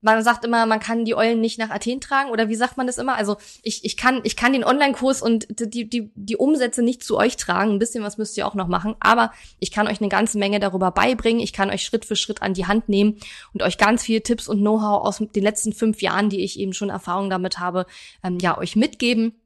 man 0.00 0.22
sagt 0.22 0.44
immer, 0.44 0.64
man 0.66 0.78
kann 0.78 1.04
die 1.04 1.16
Eulen 1.16 1.40
nicht 1.40 1.58
nach 1.58 1.70
Athen 1.70 2.00
tragen 2.00 2.30
oder 2.30 2.48
wie 2.48 2.54
sagt 2.54 2.76
man 2.76 2.86
das 2.86 2.98
immer? 2.98 3.16
Also 3.16 3.36
ich, 3.62 3.84
ich 3.84 3.96
kann 3.96 4.20
ich 4.22 4.36
kann 4.36 4.52
den 4.52 4.64
Online-Kurs 4.64 5.22
und 5.22 5.46
die, 5.50 5.88
die, 5.88 6.10
die 6.14 6.36
Umsätze 6.36 6.82
nicht 6.82 7.02
zu 7.02 7.16
euch 7.16 7.36
tragen. 7.36 7.72
Ein 7.72 7.78
bisschen 7.78 8.04
was 8.04 8.18
müsst 8.18 8.36
ihr 8.36 8.46
auch 8.46 8.54
noch 8.54 8.68
machen, 8.68 8.94
aber 9.00 9.32
ich 9.58 9.72
kann 9.72 9.88
euch 9.88 10.00
eine 10.00 10.08
ganze 10.08 10.38
Menge 10.38 10.60
darüber 10.60 10.92
beibringen. 10.92 11.40
Ich 11.40 11.52
kann 11.52 11.70
euch 11.70 11.82
Schritt 11.82 12.04
für 12.04 12.16
Schritt 12.16 12.42
an 12.42 12.54
die 12.54 12.66
Hand 12.66 12.88
nehmen 12.88 13.18
und 13.52 13.62
euch 13.62 13.76
ganz 13.76 14.04
viele 14.04 14.22
Tipps 14.22 14.48
und 14.48 14.60
Know-how 14.60 15.04
aus 15.04 15.18
den 15.18 15.42
letzten 15.42 15.72
fünf 15.72 16.00
Jahren, 16.00 16.30
die 16.30 16.44
ich 16.44 16.58
eben 16.60 16.74
schon 16.74 16.90
Erfahrung 16.90 17.28
damit 17.28 17.58
habe, 17.58 17.86
ähm, 18.22 18.38
ja 18.40 18.56
euch 18.56 18.76
mitgeben. 18.76 19.40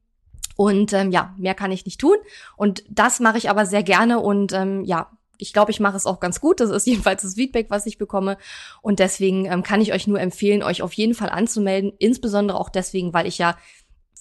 Und 0.54 0.92
ähm, 0.92 1.10
ja, 1.12 1.34
mehr 1.38 1.54
kann 1.54 1.72
ich 1.72 1.86
nicht 1.86 1.98
tun. 1.98 2.16
Und 2.56 2.84
das 2.90 3.20
mache 3.20 3.38
ich 3.38 3.48
aber 3.48 3.64
sehr 3.64 3.82
gerne 3.82 4.20
und 4.20 4.52
ähm, 4.52 4.84
ja, 4.84 5.10
ich 5.38 5.52
glaube, 5.52 5.70
ich 5.70 5.80
mache 5.80 5.96
es 5.96 6.06
auch 6.06 6.20
ganz 6.20 6.40
gut. 6.40 6.60
Das 6.60 6.70
ist 6.70 6.86
jedenfalls 6.86 7.22
das 7.22 7.34
Feedback, 7.34 7.66
was 7.70 7.86
ich 7.86 7.98
bekomme. 7.98 8.38
Und 8.80 8.98
deswegen 8.98 9.46
ähm, 9.46 9.62
kann 9.62 9.80
ich 9.80 9.92
euch 9.92 10.06
nur 10.06 10.20
empfehlen, 10.20 10.62
euch 10.62 10.82
auf 10.82 10.92
jeden 10.92 11.14
Fall 11.14 11.30
anzumelden. 11.30 11.92
Insbesondere 11.98 12.58
auch 12.58 12.68
deswegen, 12.68 13.12
weil 13.12 13.26
ich 13.26 13.38
ja 13.38 13.56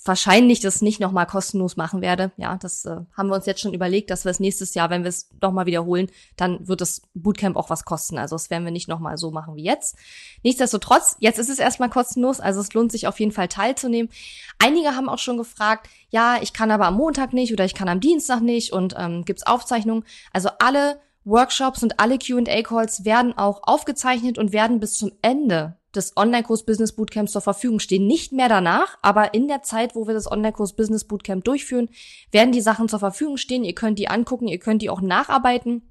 wahrscheinlich 0.04 0.60
das 0.60 0.82
nicht 0.82 1.00
nochmal 1.00 1.28
kostenlos 1.28 1.78
machen 1.78 2.02
werde. 2.02 2.32
Ja, 2.38 2.56
das 2.58 2.86
äh, 2.86 2.98
haben 3.16 3.30
wir 3.30 3.36
uns 3.36 3.46
jetzt 3.46 3.62
schon 3.62 3.74
überlegt, 3.74 4.10
dass 4.10 4.26
wir 4.26 4.32
es 4.32 4.40
nächstes 4.40 4.74
Jahr, 4.74 4.90
wenn 4.90 5.04
wir 5.04 5.10
es 5.10 5.30
nochmal 5.42 5.66
wiederholen, 5.66 6.10
dann 6.38 6.68
wird 6.68 6.82
das 6.82 7.02
Bootcamp 7.14 7.56
auch 7.56 7.70
was 7.70 7.86
kosten. 7.86 8.18
Also 8.18 8.36
das 8.36 8.50
werden 8.50 8.66
wir 8.66 8.72
nicht 8.72 8.88
nochmal 8.88 9.18
so 9.18 9.32
machen 9.32 9.56
wie 9.56 9.64
jetzt. 9.64 9.96
Nichtsdestotrotz, 10.44 11.18
jetzt 11.20 11.38
ist 11.38 11.50
es 11.50 11.60
erstmal 11.60 11.90
kostenlos, 11.90 12.40
also 12.40 12.62
es 12.62 12.74
lohnt 12.74 12.92
sich 12.92 13.08
auf 13.08 13.20
jeden 13.20 13.32
Fall 13.32 13.48
teilzunehmen. 13.48 14.12
Einige 14.58 14.96
haben 14.96 15.10
auch 15.10 15.20
schon 15.20 15.38
gefragt, 15.38 15.88
ja, 16.10 16.38
ich 16.42 16.54
kann 16.54 16.72
aber 16.72 16.88
am 16.88 16.96
Montag 16.96 17.34
nicht 17.34 17.54
oder 17.54 17.66
ich 17.66 17.76
kann 17.76 17.90
am 17.90 18.00
Dienstag 18.00 18.42
nicht 18.42 18.74
und 18.74 18.96
ähm, 18.98 19.24
gibt's 19.24 19.46
Aufzeichnungen. 19.46 20.04
Also 20.34 20.50
alle 20.60 21.00
Workshops 21.24 21.84
und 21.84 22.00
alle 22.00 22.18
Q&A-Calls 22.18 23.06
werden 23.06 23.38
auch 23.38 23.62
aufgezeichnet 23.64 24.38
und 24.38 24.54
werden 24.54 24.80
bis 24.80 24.96
zum 24.96 25.12
Ende 25.22 25.78
des 25.96 26.16
Online-Kurs 26.16 26.66
Business 26.66 26.94
Bootcamps 26.94 27.34
zur 27.34 27.42
Verfügung 27.42 27.80
stehen. 27.80 28.08
Nicht 28.08 28.32
mehr 28.32 28.50
danach, 28.50 28.98
aber 29.02 29.34
in 29.34 29.48
der 29.48 29.62
Zeit, 29.62 29.96
wo 29.96 30.08
wir 30.08 30.14
das 30.14 30.32
Online-Kurs 30.32 30.74
Business 30.74 31.04
Bootcamp 31.04 31.44
durchführen, 31.44 31.90
werden 32.32 32.52
die 32.52 32.62
Sachen 32.62 32.88
zur 32.88 33.00
Verfügung 33.00 33.38
stehen. 33.38 33.64
Ihr 33.64 33.76
könnt 33.76 34.00
die 34.00 34.08
angucken, 34.08 34.48
ihr 34.48 34.60
könnt 34.60 34.82
die 34.82 34.90
auch 34.90 35.02
nacharbeiten. 35.02 35.91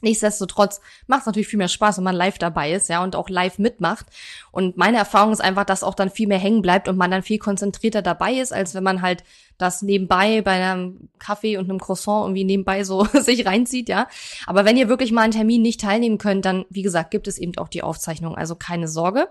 Nichtsdestotrotz 0.00 0.80
macht 1.06 1.20
es 1.20 1.26
natürlich 1.26 1.48
viel 1.48 1.58
mehr 1.58 1.68
Spaß, 1.68 1.98
wenn 1.98 2.04
man 2.04 2.16
live 2.16 2.38
dabei 2.38 2.72
ist, 2.72 2.88
ja, 2.88 3.02
und 3.02 3.16
auch 3.16 3.28
live 3.28 3.58
mitmacht. 3.58 4.06
Und 4.50 4.76
meine 4.76 4.98
Erfahrung 4.98 5.32
ist 5.32 5.40
einfach, 5.40 5.64
dass 5.64 5.82
auch 5.82 5.94
dann 5.94 6.10
viel 6.10 6.28
mehr 6.28 6.38
hängen 6.38 6.62
bleibt 6.62 6.88
und 6.88 6.96
man 6.96 7.10
dann 7.10 7.22
viel 7.22 7.38
konzentrierter 7.38 8.02
dabei 8.02 8.34
ist, 8.34 8.52
als 8.52 8.74
wenn 8.74 8.84
man 8.84 9.02
halt 9.02 9.24
das 9.60 9.82
nebenbei 9.82 10.40
bei 10.42 10.52
einem 10.52 11.08
Kaffee 11.18 11.56
und 11.58 11.68
einem 11.68 11.78
Croissant 11.78 12.24
irgendwie 12.24 12.44
nebenbei 12.44 12.84
so 12.84 13.04
sich 13.12 13.46
reinzieht, 13.46 13.88
ja. 13.88 14.08
Aber 14.46 14.64
wenn 14.64 14.76
ihr 14.76 14.88
wirklich 14.88 15.12
mal 15.12 15.22
einen 15.22 15.32
Termin 15.32 15.62
nicht 15.62 15.80
teilnehmen 15.80 16.18
könnt, 16.18 16.44
dann, 16.44 16.64
wie 16.70 16.82
gesagt, 16.82 17.10
gibt 17.10 17.28
es 17.28 17.38
eben 17.38 17.56
auch 17.58 17.68
die 17.68 17.82
Aufzeichnung, 17.82 18.36
also 18.36 18.54
keine 18.54 18.88
Sorge. 18.88 19.28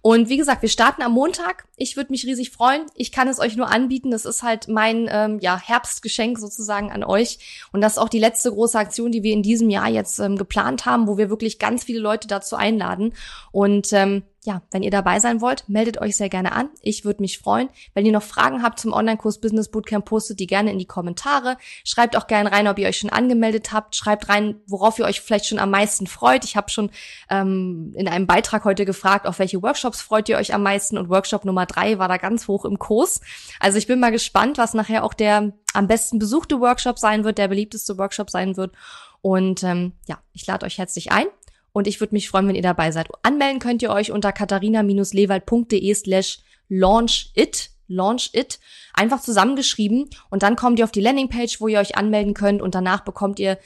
Und 0.00 0.28
wie 0.28 0.36
gesagt, 0.36 0.62
wir 0.62 0.68
starten 0.68 1.02
am 1.02 1.12
Montag. 1.12 1.64
Ich 1.76 1.96
würde 1.96 2.12
mich 2.12 2.26
riesig 2.26 2.50
freuen. 2.50 2.82
Ich 2.94 3.10
kann 3.10 3.26
es 3.26 3.40
euch 3.40 3.56
nur 3.56 3.70
anbieten. 3.70 4.10
Das 4.10 4.24
ist 4.26 4.42
halt 4.42 4.68
mein 4.68 5.08
ähm, 5.10 5.38
ja, 5.40 5.58
Herbstgeschenk 5.58 6.38
sozusagen 6.38 6.92
an 6.92 7.02
euch. 7.02 7.38
Und 7.72 7.80
das 7.80 7.92
ist 7.92 7.98
auch 7.98 8.10
die 8.10 8.18
letzte 8.18 8.50
große 8.50 8.78
Aktion, 8.78 9.12
die 9.12 9.22
wir 9.22 9.32
in 9.32 9.42
diesem 9.42 9.70
Jahr 9.70 9.88
jetzt 9.88 10.03
ähm, 10.18 10.36
geplant 10.36 10.86
haben, 10.86 11.06
wo 11.06 11.18
wir 11.18 11.30
wirklich 11.30 11.58
ganz 11.58 11.84
viele 11.84 12.00
Leute 12.00 12.28
dazu 12.28 12.56
einladen. 12.56 13.14
Und 13.52 13.92
ähm, 13.92 14.22
ja, 14.44 14.60
wenn 14.70 14.82
ihr 14.82 14.90
dabei 14.90 15.20
sein 15.20 15.40
wollt, 15.40 15.68
meldet 15.70 16.00
euch 16.00 16.16
sehr 16.16 16.28
gerne 16.28 16.52
an. 16.52 16.68
Ich 16.82 17.06
würde 17.06 17.22
mich 17.22 17.38
freuen. 17.38 17.70
Wenn 17.94 18.04
ihr 18.04 18.12
noch 18.12 18.22
Fragen 18.22 18.62
habt 18.62 18.78
zum 18.78 18.92
Online-Kurs 18.92 19.40
Business 19.40 19.70
Bootcamp, 19.70 20.04
postet 20.04 20.38
die 20.38 20.46
gerne 20.46 20.70
in 20.70 20.78
die 20.78 20.86
Kommentare. 20.86 21.56
Schreibt 21.82 22.14
auch 22.14 22.26
gerne 22.26 22.52
rein, 22.52 22.68
ob 22.68 22.78
ihr 22.78 22.86
euch 22.86 22.98
schon 22.98 23.08
angemeldet 23.08 23.72
habt. 23.72 23.96
Schreibt 23.96 24.28
rein, 24.28 24.56
worauf 24.66 24.98
ihr 24.98 25.06
euch 25.06 25.22
vielleicht 25.22 25.46
schon 25.46 25.58
am 25.58 25.70
meisten 25.70 26.06
freut. 26.06 26.44
Ich 26.44 26.56
habe 26.56 26.70
schon 26.70 26.90
ähm, 27.30 27.94
in 27.96 28.06
einem 28.06 28.26
Beitrag 28.26 28.64
heute 28.64 28.84
gefragt, 28.84 29.26
auf 29.26 29.38
welche 29.38 29.62
Workshops 29.62 30.02
freut 30.02 30.28
ihr 30.28 30.36
euch 30.36 30.52
am 30.52 30.62
meisten. 30.62 30.98
Und 30.98 31.08
Workshop 31.08 31.46
Nummer 31.46 31.64
drei 31.64 31.98
war 31.98 32.08
da 32.08 32.18
ganz 32.18 32.46
hoch 32.46 32.66
im 32.66 32.78
Kurs. 32.78 33.22
Also 33.60 33.78
ich 33.78 33.86
bin 33.86 33.98
mal 33.98 34.12
gespannt, 34.12 34.58
was 34.58 34.74
nachher 34.74 35.04
auch 35.04 35.14
der 35.14 35.54
am 35.72 35.86
besten 35.86 36.18
besuchte 36.18 36.60
Workshop 36.60 36.98
sein 36.98 37.24
wird, 37.24 37.38
der 37.38 37.48
beliebteste 37.48 37.96
Workshop 37.96 38.28
sein 38.28 38.58
wird. 38.58 38.74
Und 39.22 39.62
ähm, 39.62 39.92
ja, 40.06 40.18
ich 40.34 40.46
lade 40.46 40.66
euch 40.66 40.76
herzlich 40.76 41.12
ein. 41.12 41.28
Und 41.74 41.86
ich 41.86 42.00
würde 42.00 42.14
mich 42.14 42.30
freuen, 42.30 42.48
wenn 42.48 42.54
ihr 42.54 42.62
dabei 42.62 42.90
seid. 42.92 43.08
Anmelden 43.22 43.58
könnt 43.58 43.82
ihr 43.82 43.90
euch 43.90 44.12
unter 44.12 44.32
katharina-lewald.de 44.32 45.94
slash 45.94 46.38
launchit 46.68 47.74
Launch 47.86 48.30
It, 48.32 48.60
einfach 48.94 49.20
zusammengeschrieben 49.20 50.08
und 50.30 50.42
dann 50.42 50.56
kommt 50.56 50.78
ihr 50.78 50.86
auf 50.86 50.92
die 50.92 51.02
Landingpage, 51.02 51.60
wo 51.60 51.68
ihr 51.68 51.80
euch 51.80 51.96
anmelden 51.96 52.32
könnt. 52.32 52.62
Und 52.62 52.74
danach 52.74 53.00
bekommt 53.00 53.38
ihr, 53.38 53.58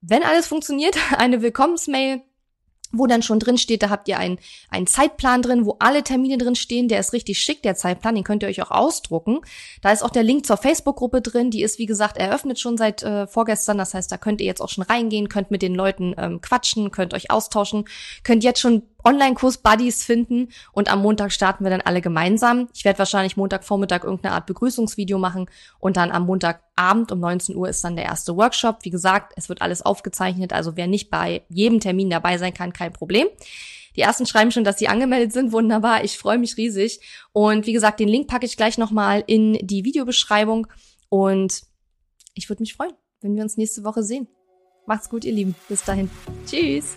wenn 0.00 0.22
alles 0.22 0.46
funktioniert, 0.46 0.96
eine 1.18 1.42
Willkommensmail 1.42 2.22
wo 2.92 3.06
dann 3.06 3.22
schon 3.22 3.38
drin 3.38 3.58
steht, 3.58 3.82
da 3.82 3.90
habt 3.90 4.08
ihr 4.08 4.18
einen, 4.18 4.38
einen 4.68 4.86
Zeitplan 4.86 5.42
drin, 5.42 5.66
wo 5.66 5.76
alle 5.78 6.02
Termine 6.02 6.38
drin 6.38 6.54
stehen. 6.54 6.88
Der 6.88 7.00
ist 7.00 7.12
richtig 7.12 7.38
schick, 7.38 7.62
der 7.62 7.74
Zeitplan, 7.74 8.14
den 8.14 8.24
könnt 8.24 8.42
ihr 8.42 8.48
euch 8.48 8.62
auch 8.62 8.70
ausdrucken. 8.70 9.40
Da 9.80 9.90
ist 9.90 10.02
auch 10.02 10.10
der 10.10 10.22
Link 10.22 10.46
zur 10.46 10.56
Facebook-Gruppe 10.56 11.22
drin, 11.22 11.50
die 11.50 11.62
ist, 11.62 11.78
wie 11.78 11.86
gesagt, 11.86 12.16
eröffnet 12.16 12.60
schon 12.60 12.76
seit 12.76 13.02
äh, 13.02 13.26
vorgestern. 13.26 13.78
Das 13.78 13.94
heißt, 13.94 14.12
da 14.12 14.18
könnt 14.18 14.40
ihr 14.40 14.46
jetzt 14.46 14.60
auch 14.60 14.68
schon 14.68 14.84
reingehen, 14.84 15.28
könnt 15.28 15.50
mit 15.50 15.62
den 15.62 15.74
Leuten 15.74 16.14
ähm, 16.18 16.40
quatschen, 16.40 16.90
könnt 16.90 17.14
euch 17.14 17.30
austauschen, 17.30 17.86
könnt 18.22 18.44
jetzt 18.44 18.60
schon 18.60 18.82
Online-Kurs-Buddies 19.04 20.04
finden 20.04 20.48
und 20.72 20.90
am 20.90 21.02
Montag 21.02 21.32
starten 21.32 21.64
wir 21.64 21.70
dann 21.70 21.80
alle 21.80 22.00
gemeinsam. 22.00 22.68
Ich 22.74 22.84
werde 22.84 22.98
wahrscheinlich 22.98 23.36
Montagvormittag 23.36 24.04
irgendeine 24.04 24.34
Art 24.34 24.46
Begrüßungsvideo 24.46 25.18
machen 25.18 25.46
und 25.78 25.96
dann 25.96 26.10
am 26.10 26.26
Montagabend 26.26 27.12
um 27.12 27.20
19 27.20 27.56
Uhr 27.56 27.68
ist 27.68 27.82
dann 27.84 27.96
der 27.96 28.04
erste 28.04 28.36
Workshop. 28.36 28.78
Wie 28.82 28.90
gesagt, 28.90 29.32
es 29.36 29.48
wird 29.48 29.62
alles 29.62 29.82
aufgezeichnet, 29.82 30.52
also 30.52 30.76
wer 30.76 30.86
nicht 30.86 31.10
bei 31.10 31.42
jedem 31.48 31.80
Termin 31.80 32.10
dabei 32.10 32.38
sein 32.38 32.54
kann, 32.54 32.72
kein 32.72 32.92
Problem. 32.92 33.28
Die 33.96 34.00
ersten 34.00 34.26
schreiben 34.26 34.50
schon, 34.50 34.64
dass 34.64 34.78
sie 34.78 34.88
angemeldet 34.88 35.32
sind. 35.32 35.52
Wunderbar, 35.52 36.04
ich 36.04 36.18
freue 36.18 36.38
mich 36.38 36.56
riesig. 36.56 37.00
Und 37.32 37.66
wie 37.66 37.72
gesagt, 37.72 38.00
den 38.00 38.08
Link 38.08 38.26
packe 38.26 38.46
ich 38.46 38.56
gleich 38.56 38.78
nochmal 38.78 39.22
in 39.26 39.58
die 39.60 39.84
Videobeschreibung. 39.84 40.66
Und 41.08 41.62
ich 42.34 42.48
würde 42.48 42.62
mich 42.62 42.74
freuen, 42.74 42.92
wenn 43.20 43.36
wir 43.36 43.42
uns 43.42 43.56
nächste 43.56 43.84
Woche 43.84 44.02
sehen. 44.02 44.28
Macht's 44.86 45.08
gut, 45.08 45.24
ihr 45.24 45.32
Lieben. 45.32 45.54
Bis 45.68 45.84
dahin. 45.84 46.10
Tschüss. 46.46 46.96